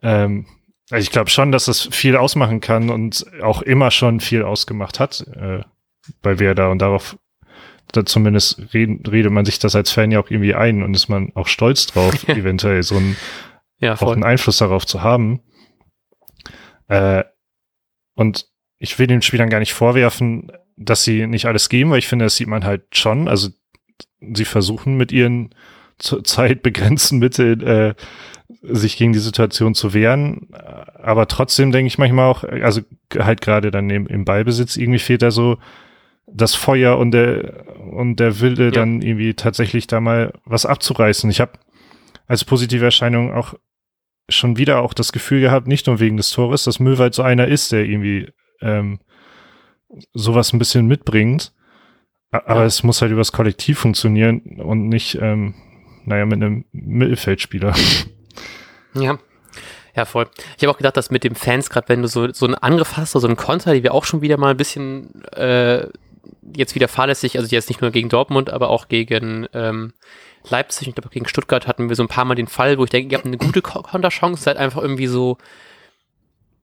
[0.01, 0.45] Ähm,
[0.89, 4.99] also ich glaube schon, dass das viel ausmachen kann und auch immer schon viel ausgemacht
[4.99, 5.61] hat äh,
[6.21, 7.17] bei Werder und darauf
[7.91, 11.09] da zumindest redet, redet man sich das als Fan ja auch irgendwie ein und ist
[11.09, 13.15] man auch stolz drauf, eventuell so ein,
[13.79, 15.41] ja, auch einen Einfluss darauf zu haben.
[16.87, 17.23] Äh,
[18.15, 22.07] und ich will den Spielern gar nicht vorwerfen, dass sie nicht alles geben, weil ich
[22.07, 23.27] finde, das sieht man halt schon.
[23.27, 23.49] Also
[24.19, 25.53] sie versuchen mit ihren
[25.99, 27.93] zurzeit begrenzten Mitteln äh,
[28.61, 30.49] sich gegen die Situation zu wehren.
[30.51, 32.81] Aber trotzdem denke ich manchmal auch, also
[33.17, 35.57] halt gerade dann im, im Ballbesitz, irgendwie fehlt da so
[36.31, 38.71] das Feuer und der und der Wille, ja.
[38.71, 41.29] dann irgendwie tatsächlich da mal was abzureißen.
[41.29, 41.53] Ich habe
[42.27, 43.55] als positive Erscheinung auch
[44.29, 47.47] schon wieder auch das Gefühl gehabt, nicht nur wegen des Tores, dass Möwald so einer
[47.47, 48.27] ist, der irgendwie
[48.61, 48.99] ähm,
[50.13, 51.53] sowas ein bisschen mitbringt.
[52.31, 52.65] Aber ja.
[52.65, 55.55] es muss halt übers Kollektiv funktionieren und nicht, ähm,
[56.05, 57.73] naja, mit einem Mittelfeldspieler.
[58.95, 59.19] Ja.
[59.95, 60.27] Ja, voll.
[60.57, 62.97] Ich habe auch gedacht, dass mit dem Fans, gerade wenn du so, so einen Angriff
[62.97, 65.85] hast, oder so einen Konter, die wir auch schon wieder mal ein bisschen äh,
[66.55, 69.93] jetzt wieder fahrlässig, also jetzt nicht nur gegen Dortmund, aber auch gegen ähm,
[70.49, 72.89] Leipzig, ich glaube gegen Stuttgart hatten wir so ein paar Mal den Fall, wo ich
[72.89, 75.37] denke, ihr habt eine gute Konterchance, seid einfach irgendwie so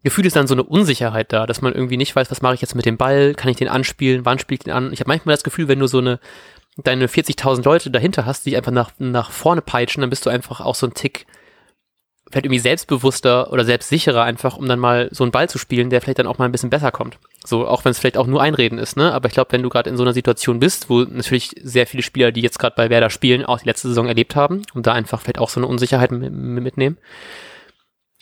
[0.02, 2.60] gefühlt ist dann so eine Unsicherheit da, dass man irgendwie nicht weiß, was mache ich
[2.60, 4.92] jetzt mit dem Ball, kann ich den anspielen, wann spiele ich den an.
[4.92, 6.20] Ich habe manchmal das Gefühl, wenn du so eine
[6.76, 10.60] deine 40.000 Leute dahinter hast, die einfach nach, nach vorne peitschen, dann bist du einfach
[10.60, 11.26] auch so ein Tick
[12.30, 16.00] vielleicht irgendwie selbstbewusster oder selbstsicherer einfach, um dann mal so einen Ball zu spielen, der
[16.00, 17.18] vielleicht dann auch mal ein bisschen besser kommt.
[17.44, 19.12] So, auch wenn es vielleicht auch nur Einreden ist, ne?
[19.12, 22.02] Aber ich glaube, wenn du gerade in so einer Situation bist, wo natürlich sehr viele
[22.02, 24.92] Spieler, die jetzt gerade bei Werder spielen, auch die letzte Saison erlebt haben und da
[24.92, 26.98] einfach vielleicht auch so eine Unsicherheit mitnehmen,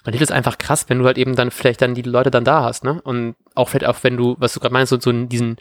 [0.04, 2.44] man ist es einfach krass, wenn du halt eben dann vielleicht dann die Leute dann
[2.44, 3.00] da hast, ne?
[3.02, 5.56] Und auch vielleicht auch, wenn du, was du gerade meinst, so, so diesen,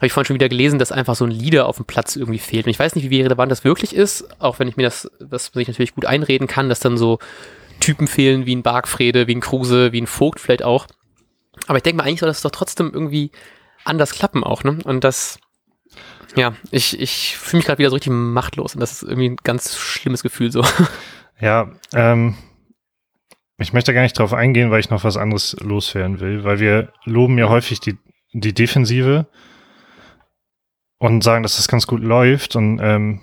[0.00, 2.38] habe ich vorhin schon wieder gelesen, dass einfach so ein Leader auf dem Platz irgendwie
[2.38, 2.64] fehlt.
[2.64, 5.50] Und ich weiß nicht, wie relevant das wirklich ist, auch wenn ich mir das, das
[5.52, 7.18] sich natürlich gut einreden kann, dass dann so
[7.80, 10.86] Typen fehlen wie ein Bargfrede, wie ein Kruse, wie ein Vogt vielleicht auch.
[11.66, 13.30] Aber ich denke mal, eigentlich soll das doch trotzdem irgendwie
[13.84, 14.78] anders klappen auch, ne?
[14.84, 15.38] Und das,
[16.34, 19.36] ja, ich, ich fühle mich gerade wieder so richtig machtlos und das ist irgendwie ein
[19.44, 20.64] ganz schlimmes Gefühl so.
[21.42, 22.34] Ja, ähm,
[23.56, 26.92] ich möchte gar nicht darauf eingehen, weil ich noch was anderes loswerden will, weil wir
[27.04, 27.96] loben ja häufig die,
[28.34, 29.26] die Defensive
[31.00, 33.20] und sagen, dass das ganz gut läuft und ähm,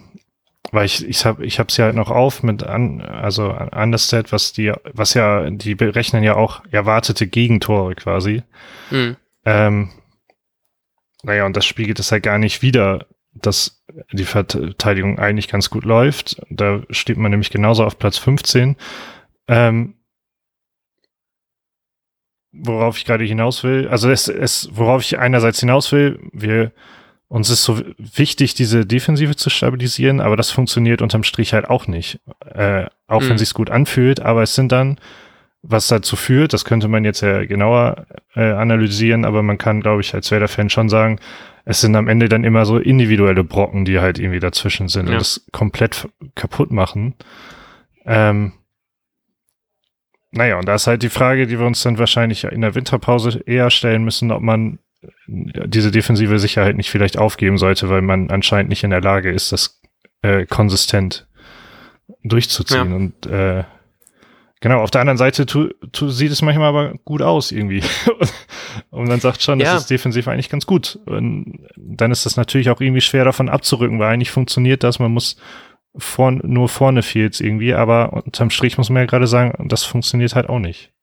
[0.71, 4.31] weil ich ich habe ich habe es ja halt noch auf mit an also Understat,
[4.33, 8.43] was die was ja die berechnen ja auch erwartete Gegentore quasi.
[8.89, 9.15] Mhm.
[9.45, 9.91] Ähm,
[11.23, 15.85] naja, und das spiegelt es halt gar nicht wieder, dass die Verteidigung eigentlich ganz gut
[15.85, 16.41] läuft.
[16.49, 18.75] Da steht man nämlich genauso auf Platz 15.
[19.47, 19.95] Ähm,
[22.51, 23.87] worauf ich gerade hinaus will.
[23.87, 26.71] Also es, es, worauf ich einerseits hinaus will, wir
[27.29, 31.87] uns ist so wichtig, diese Defensive zu stabilisieren, aber das funktioniert unterm Strich halt auch
[31.87, 32.19] nicht.
[32.45, 33.29] Äh, auch mhm.
[33.29, 34.97] wenn sich's gut anfühlt, aber es sind dann,
[35.61, 40.01] was dazu führt, das könnte man jetzt ja genauer äh, analysieren, aber man kann, glaube
[40.01, 41.19] ich, als Werder-Fan schon sagen,
[41.65, 45.13] es sind am Ende dann immer so individuelle Brocken, die halt irgendwie dazwischen sind ja.
[45.13, 47.15] und das komplett kaputt machen.
[48.05, 48.53] Ähm,
[50.31, 53.41] naja, und da ist halt die Frage, die wir uns dann wahrscheinlich in der Winterpause
[53.45, 54.79] eher stellen müssen, ob man
[55.27, 59.51] diese defensive Sicherheit nicht vielleicht aufgeben sollte, weil man anscheinend nicht in der Lage ist,
[59.51, 59.81] das
[60.21, 61.27] äh, konsistent
[62.23, 62.89] durchzuziehen.
[62.89, 62.95] Ja.
[62.95, 63.63] Und äh,
[64.61, 67.83] genau, auf der anderen Seite tu, tu, sieht es manchmal aber gut aus irgendwie.
[68.89, 69.73] und man sagt schon, ja.
[69.73, 70.99] das ist defensiv eigentlich ganz gut.
[71.05, 75.11] Und dann ist das natürlich auch irgendwie schwer davon abzurücken, weil eigentlich funktioniert das, man
[75.11, 75.37] muss
[75.97, 80.35] vor, nur vorne fehlt irgendwie, aber unterm Strich muss man ja gerade sagen, das funktioniert
[80.35, 80.93] halt auch nicht.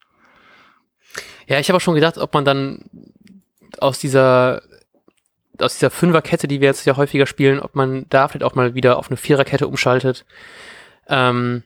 [1.47, 2.85] Ja, ich habe auch schon gedacht, ob man dann
[3.81, 4.61] aus dieser
[5.59, 8.75] aus dieser Fünferkette, die wir jetzt ja häufiger spielen, ob man da vielleicht auch mal
[8.75, 10.25] wieder auf eine Viererkette umschaltet,
[11.07, 11.63] ähm,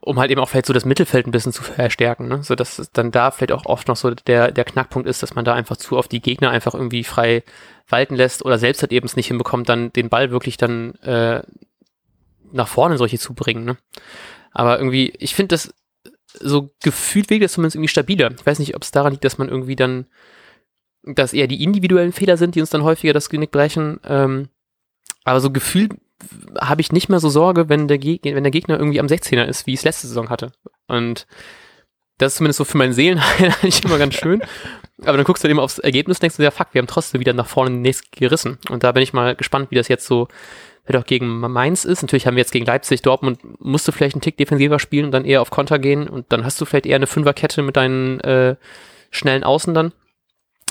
[0.00, 2.42] um halt eben auch vielleicht so das Mittelfeld ein bisschen zu verstärken, ne?
[2.42, 5.46] so dass dann da vielleicht auch oft noch so der der Knackpunkt ist, dass man
[5.46, 7.42] da einfach zu auf die Gegner einfach irgendwie frei
[7.88, 11.42] walten lässt oder selbst halt eben es nicht hinbekommt, dann den Ball wirklich dann äh,
[12.52, 13.64] nach vorne solche zu bringen.
[13.64, 13.76] Ne?
[14.52, 15.72] Aber irgendwie, ich finde das
[16.40, 18.32] so gefühlt wirkt das zumindest irgendwie stabiler.
[18.38, 20.06] Ich weiß nicht, ob es daran liegt, dass man irgendwie dann,
[21.02, 24.48] dass eher die individuellen Fehler sind, die uns dann häufiger das Genick brechen, ähm,
[25.24, 25.88] Aber so Gefühl
[26.58, 29.66] habe ich nicht mehr so Sorge, wenn der, wenn der Gegner irgendwie am 16er ist,
[29.66, 30.52] wie ich es letzte Saison hatte.
[30.86, 31.26] Und
[32.18, 34.42] das ist zumindest so für meinen Seelenheil eigentlich immer ganz schön.
[35.02, 37.20] Aber dann guckst du eben aufs Ergebnis und denkst du, ja fuck, wir haben trotzdem
[37.20, 38.58] wieder nach vorne nächst gerissen.
[38.70, 40.28] Und da bin ich mal gespannt, wie das jetzt so
[40.86, 42.02] vielleicht auch gegen Mainz ist.
[42.02, 45.10] Natürlich haben wir jetzt gegen Leipzig, Dortmund musst du vielleicht einen Tick defensiver spielen und
[45.10, 48.20] dann eher auf Konter gehen und dann hast du vielleicht eher eine Fünferkette mit deinen
[48.20, 48.56] äh,
[49.10, 49.92] schnellen Außen dann.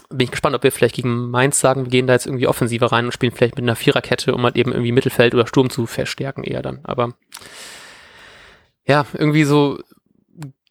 [0.09, 2.91] Bin ich gespannt, ob wir vielleicht gegen Mainz sagen, wir gehen da jetzt irgendwie offensiver
[2.91, 5.87] rein und spielen vielleicht mit einer Viererkette, um halt eben irgendwie Mittelfeld oder Sturm zu
[5.87, 6.79] verstärken eher dann.
[6.83, 7.13] Aber
[8.87, 9.79] ja, irgendwie so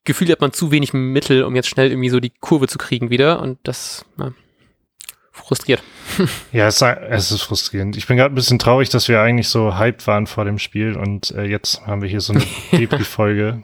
[0.04, 3.10] Gefühl hat man zu wenig Mittel, um jetzt schnell irgendwie so die Kurve zu kriegen
[3.10, 4.32] wieder und das, ja,
[5.34, 5.82] frustriert.
[6.52, 7.96] ja, es, es, ist frustrierend.
[7.96, 10.96] Ich bin gerade ein bisschen traurig, dass wir eigentlich so hyped waren vor dem Spiel
[10.96, 13.62] und äh, jetzt haben wir hier so eine Debris-Folge.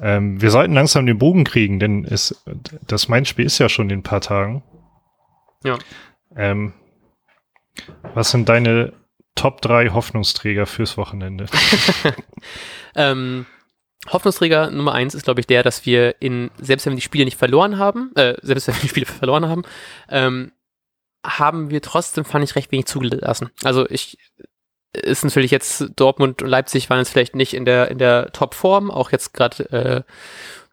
[0.00, 2.42] ähm, wir sollten langsam den Bogen kriegen, denn es,
[2.86, 4.62] das mein Spiel ist ja schon in ein paar Tagen.
[5.64, 5.78] Ja.
[6.34, 6.72] Ähm,
[8.14, 8.94] was sind deine
[9.34, 11.46] Top 3 Hoffnungsträger fürs Wochenende?
[12.96, 13.46] ähm,
[14.12, 17.24] Hoffnungsträger Nummer eins ist, glaube ich, der, dass wir in, selbst wenn wir die Spiele
[17.24, 19.62] nicht verloren haben, äh, selbst wenn wir die Spiele verloren haben,
[20.08, 20.52] ähm,
[21.24, 23.50] haben wir trotzdem, fand ich, recht wenig zugelassen.
[23.64, 24.18] Also ich,
[24.92, 28.90] ist natürlich jetzt, Dortmund und Leipzig waren jetzt vielleicht nicht in der, in der Top-Form,
[28.90, 30.02] auch jetzt gerade äh,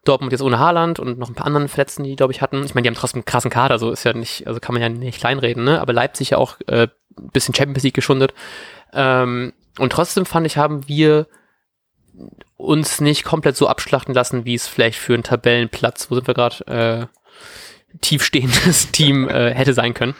[0.04, 2.64] Dortmund jetzt ohne Haaland und noch ein paar anderen Verletzten, die, glaube ich, hatten.
[2.64, 4.82] Ich meine, die haben trotzdem einen krassen Kader, so ist ja nicht, also kann man
[4.82, 5.80] ja nicht kleinreden, ne?
[5.80, 6.88] Aber Leipzig ja auch äh,
[7.32, 8.34] bisschen Champions League geschundet.
[8.92, 11.26] Ähm, und trotzdem fand ich, haben wir
[12.56, 16.34] uns nicht komplett so abschlachten lassen, wie es vielleicht für einen Tabellenplatz, wo sind wir
[16.34, 17.06] gerade, äh,
[18.00, 20.14] tiefstehendes Team äh, hätte sein können.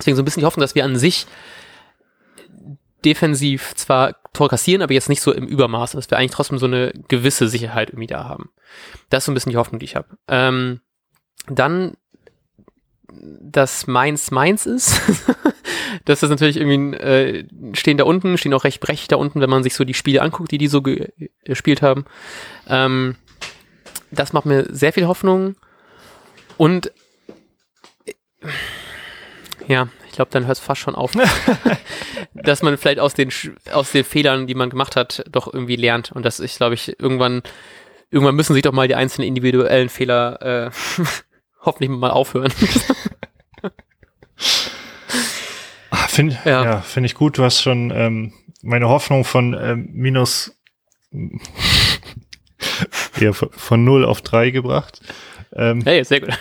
[0.00, 1.26] Deswegen so ein bisschen die Hoffnung, dass wir an sich
[3.04, 6.66] defensiv zwar Tor kassieren, aber jetzt nicht so im Übermaß, dass wir eigentlich trotzdem so
[6.66, 8.50] eine gewisse Sicherheit irgendwie da haben.
[9.08, 10.08] Das ist so ein bisschen die Hoffnung, die ich habe.
[10.28, 10.80] Ähm,
[11.48, 11.96] dann,
[13.12, 15.00] dass Mainz Mainz ist.
[16.04, 19.50] das ist natürlich irgendwie, äh, stehen da unten, stehen auch recht brechig da unten, wenn
[19.50, 22.04] man sich so die Spiele anguckt, die die so gespielt haben.
[22.68, 23.16] Ähm,
[24.10, 25.56] das macht mir sehr viel Hoffnung.
[26.56, 26.92] Und
[28.06, 28.14] äh,
[29.68, 31.12] ja, ich glaube, dann hört es fast schon auf,
[32.34, 33.30] dass man vielleicht aus den,
[33.72, 36.12] aus den Fehlern, die man gemacht hat, doch irgendwie lernt.
[36.12, 37.42] Und das ist, glaube ich, irgendwann,
[38.10, 40.70] irgendwann müssen sich doch mal die einzelnen individuellen Fehler äh,
[41.60, 42.52] hoffentlich mal aufhören.
[45.90, 46.64] ah, Finde ja.
[46.64, 47.38] ja find ich gut.
[47.38, 50.56] Du hast schon ähm, meine Hoffnung von ähm, minus
[53.18, 55.00] ja, von 0 auf 3 gebracht.
[55.52, 56.38] Ähm, hey, sehr gut.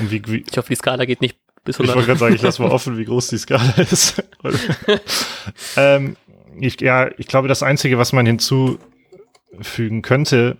[0.00, 1.80] Wie, wie, ich hoffe, die Skala geht nicht bis 100.
[1.80, 4.22] Ich wollte gerade sagen, ich lasse mal offen, wie groß die Skala ist.
[5.76, 6.16] ähm,
[6.60, 10.58] ich, ja, ich glaube, das Einzige, was man hinzufügen könnte,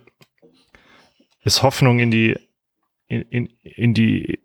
[1.43, 2.37] ist Hoffnung in die,
[3.07, 4.39] in, in, in die,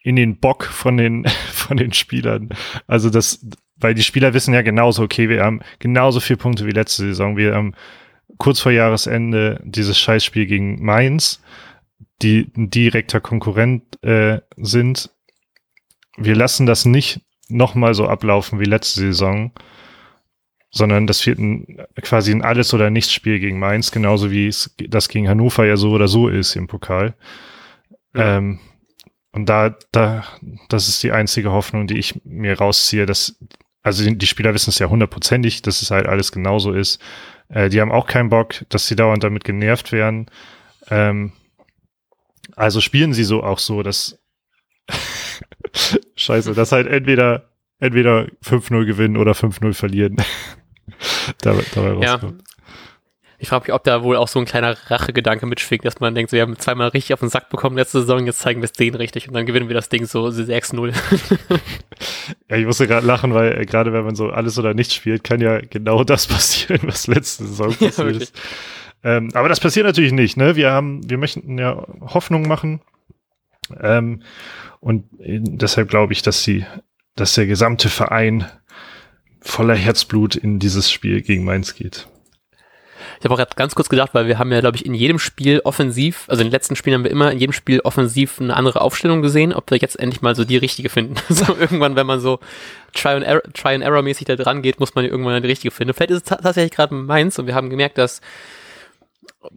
[0.00, 2.50] in den Bock von den, von den Spielern.
[2.86, 3.46] Also das,
[3.76, 7.36] weil die Spieler wissen ja genauso, okay, wir haben genauso viele Punkte wie letzte Saison.
[7.36, 7.74] Wir haben
[8.38, 11.42] kurz vor Jahresende dieses Scheißspiel gegen Mainz,
[12.22, 15.10] die ein direkter Konkurrent äh, sind
[16.16, 19.52] wir lassen das nicht nochmal so ablaufen wie letzte Saison,
[20.70, 25.08] sondern das wird ein, quasi ein Alles- oder Nichts-Spiel gegen Mainz, genauso wie es das
[25.08, 27.14] gegen Hannover ja so oder so ist im Pokal.
[28.14, 28.38] Ja.
[28.38, 28.58] Ähm,
[29.32, 30.24] und da, da,
[30.68, 33.38] das ist die einzige Hoffnung, die ich mir rausziehe, dass,
[33.82, 37.00] also die, Spieler wissen es ja hundertprozentig, dass es halt alles genauso ist.
[37.48, 40.30] Äh, die haben auch keinen Bock, dass sie dauernd damit genervt werden.
[40.88, 41.32] Ähm,
[42.54, 44.18] also spielen sie so auch so, dass
[46.16, 50.16] Scheiße, das halt entweder, entweder 5-0 gewinnen oder 5-0 verlieren.
[51.42, 52.40] dabei, dabei rauskommt.
[52.40, 52.46] Ja.
[53.38, 56.30] Ich frage mich, ob da wohl auch so ein kleiner Rachegedanke mitschwingt, dass man denkt,
[56.30, 58.72] so, wir haben zweimal richtig auf den Sack bekommen letzte Saison, jetzt zeigen wir es
[58.72, 60.94] denen richtig und dann gewinnen wir das Ding so 6-0.
[62.48, 65.22] ja, ich musste gerade lachen, weil äh, gerade wenn man so alles oder nichts spielt,
[65.22, 68.40] kann ja genau das passieren, was letzte Saison passiert ja, ist.
[69.04, 70.56] Ähm, aber das passiert natürlich nicht, ne?
[70.56, 72.80] Wir haben, wir möchten ja Hoffnung machen.
[73.80, 74.22] Ähm,
[74.80, 76.66] und deshalb glaube ich, dass sie,
[77.14, 78.46] dass der gesamte Verein
[79.40, 82.06] voller Herzblut in dieses Spiel gegen Mainz geht.
[83.18, 85.18] Ich habe auch gerade ganz kurz gedacht, weil wir haben ja, glaube ich, in jedem
[85.18, 88.54] Spiel offensiv, also in den letzten Spielen haben wir immer in jedem Spiel offensiv eine
[88.54, 91.14] andere Aufstellung gesehen, ob wir jetzt endlich mal so die richtige finden.
[91.28, 92.40] so irgendwann, wenn man so
[92.94, 95.70] Try and Error, Try and Error mäßig da dran geht, muss man irgendwann die richtige
[95.70, 95.94] finden.
[95.94, 98.20] Vielleicht ist es tatsächlich gerade Mainz und wir haben gemerkt, dass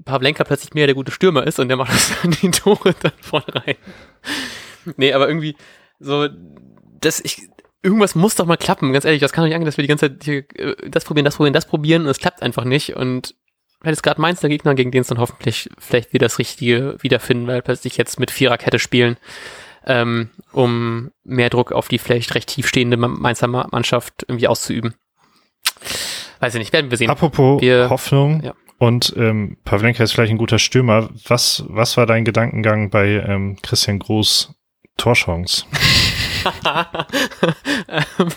[0.05, 3.12] Pavlenka plötzlich mehr der gute Stürmer ist und der macht das dann die Tore dann
[3.21, 3.75] vorne rein.
[4.97, 5.55] Nee, aber irgendwie
[5.99, 6.27] so,
[7.01, 7.41] das, ich,
[7.84, 9.21] irgendwas muss doch mal klappen, ganz ehrlich.
[9.21, 11.36] Das kann doch nicht angehen, dass wir die ganze Zeit hier, äh, das probieren, das
[11.36, 12.95] probieren, das probieren und es klappt einfach nicht.
[12.95, 13.36] Und
[13.82, 16.97] vielleicht ist gerade Mainz der Gegner, gegen den es dann hoffentlich vielleicht wieder das Richtige
[17.01, 19.17] wiederfinden, weil plötzlich jetzt mit Viererkette spielen,
[19.86, 24.95] ähm, um mehr Druck auf die vielleicht recht tiefstehende Mainzer Mannschaft irgendwie auszuüben.
[26.39, 27.10] Weiß ich nicht, werden wir sehen.
[27.10, 28.53] Apropos Wir- Hoffnung ja.
[28.79, 31.09] Und ähm, Pavlenka ist vielleicht ein guter Stürmer.
[31.27, 34.55] Was, was war dein Gedankengang bei ähm, Christian Groß
[34.95, 35.65] Torchance?
[37.99, 38.31] ähm,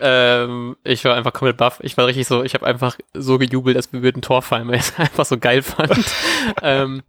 [0.00, 1.80] ähm, ich war einfach komplett baff.
[1.82, 4.76] Ich war richtig so, ich habe einfach so gejubelt, als wir würden Tor fallen, weil
[4.76, 5.98] ich es einfach so geil fand.
[6.62, 7.02] ähm,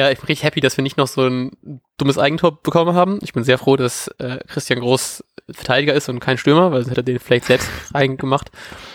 [0.00, 3.18] ja, ich bin richtig happy, dass wir nicht noch so ein dummes Eigentor bekommen haben.
[3.22, 6.92] Ich bin sehr froh, dass äh, Christian Groß Verteidiger ist und kein Stürmer, weil sonst
[6.92, 8.50] hätte er den vielleicht selbst reingemacht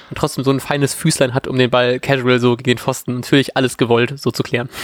[0.09, 3.15] und trotzdem so ein feines Füßlein hat, um den Ball casual so gegen den Pfosten.
[3.15, 4.69] Natürlich alles gewollt, so zu klären.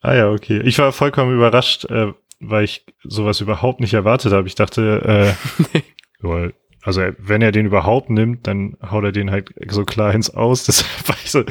[0.00, 0.60] Ah ja, okay.
[0.60, 4.46] Ich war vollkommen überrascht, äh, weil ich sowas überhaupt nicht erwartet habe.
[4.46, 5.34] Ich dachte,
[5.74, 5.82] äh,
[6.22, 6.50] ja,
[6.88, 10.64] also wenn er den überhaupt nimmt, dann haut er den halt so klar ins Aus.
[10.64, 11.44] Deshalb war ich so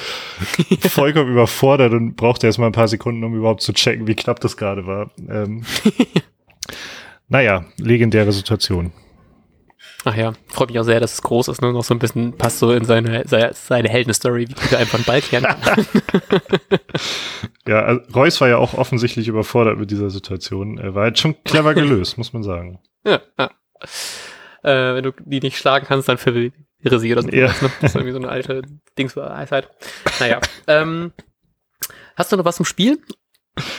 [0.90, 4.40] vollkommen überfordert und brauchte erst mal ein paar Sekunden, um überhaupt zu checken, wie knapp
[4.40, 5.12] das gerade war.
[5.30, 5.64] Ähm,
[7.28, 8.94] naja, legendäre Situation.
[10.06, 11.72] Ach ja, freut mich auch sehr, dass es groß ist, ne?
[11.72, 15.06] noch so ein bisschen passt so in seine, seine, Heldenstory, wie gut er einfach einen
[15.06, 15.46] Ball kann.
[17.68, 20.78] Ja, also Reus war ja auch offensichtlich überfordert mit dieser Situation.
[20.78, 22.80] Er war halt schon clever gelöst, muss man sagen.
[23.06, 23.52] ja, ja.
[24.68, 26.52] Äh, wenn du die nicht schlagen kannst, dann verwirre
[26.84, 27.30] sie oder so.
[27.30, 27.48] Ja.
[27.48, 27.72] Ne?
[27.82, 28.64] Das ist irgendwie so eine alte
[28.98, 29.70] Dingsweisheit.
[30.20, 30.42] Naja.
[30.68, 31.14] Ähm,
[32.18, 33.00] hast du noch was zum Spiel?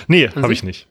[0.06, 0.88] Nee, habe ich nicht.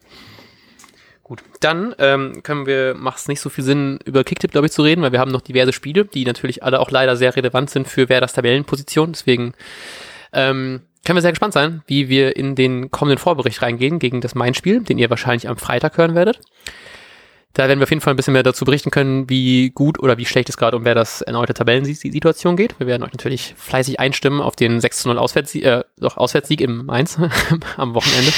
[1.24, 4.72] Gut, dann ähm, können wir, macht es nicht so viel Sinn, über Kicktip, glaube ich,
[4.72, 7.70] zu reden, weil wir haben noch diverse Spiele, die natürlich alle auch leider sehr relevant
[7.70, 9.12] sind für Werders Tabellenposition.
[9.12, 9.54] Deswegen
[10.32, 14.36] ähm, können wir sehr gespannt sein, wie wir in den kommenden Vorbericht reingehen gegen das
[14.36, 16.40] Main-Spiel, den ihr wahrscheinlich am Freitag hören werdet.
[17.58, 20.20] Da werden wir auf jeden Fall ein bisschen mehr dazu berichten können, wie gut oder
[20.20, 22.80] wie schlecht es gerade um Werders erneute Tabellensituation geht.
[22.80, 26.62] Wir werden euch natürlich fleißig einstimmen auf den 6 zu 0 Auswärtssieg, äh, doch Auswärtssieg
[26.62, 27.18] im Mainz
[27.78, 28.32] am Wochenende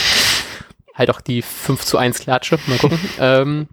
[0.96, 2.60] halt auch die 5 zu 1 Klatsche.
[2.68, 2.98] Mal gucken.
[3.20, 3.68] ähm,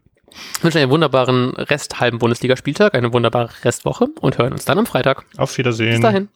[0.63, 5.27] wünschen einen wunderbaren Rest halben Bundesligaspieltag, eine wunderbare Restwoche und hören uns dann am Freitag.
[5.37, 5.93] Auf Wiedersehen.
[5.93, 6.29] Bis dahin.